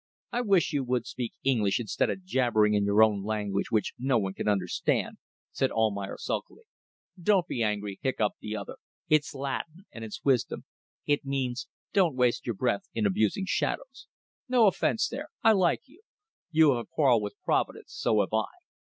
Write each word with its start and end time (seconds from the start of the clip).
"I 0.31 0.41
wish 0.41 0.73
you 0.73 0.83
would 0.85 1.05
speak 1.05 1.33
English 1.43 1.79
instead 1.79 2.09
of 2.09 2.23
jabbering 2.23 2.73
in 2.73 2.85
your 2.85 3.03
own 3.03 3.23
language, 3.23 3.69
which 3.69 3.93
no 3.99 4.17
one 4.17 4.33
can 4.33 4.47
understand," 4.47 5.19
said 5.51 5.69
Almayer, 5.69 6.17
sulkily. 6.17 6.63
"Don't 7.21 7.45
be 7.45 7.61
angry," 7.61 7.99
hiccoughed 8.01 8.31
the 8.41 8.55
other. 8.55 8.77
"It's 9.09 9.35
Latin, 9.35 9.85
and 9.91 10.03
it's 10.03 10.25
wisdom. 10.25 10.65
It 11.05 11.23
means: 11.23 11.67
Don't 11.93 12.15
waste 12.15 12.47
your 12.47 12.55
breath 12.55 12.87
in 12.95 13.05
abusing 13.05 13.45
shadows. 13.45 14.07
No 14.49 14.65
offence 14.65 15.07
there. 15.07 15.27
I 15.43 15.51
like 15.51 15.81
you. 15.85 16.01
You 16.49 16.71
have 16.71 16.79
a 16.79 16.87
quarrel 16.89 17.21
with 17.21 17.35
Providence 17.45 17.93
so 17.93 18.21
have 18.21 18.33
I. 18.33 18.45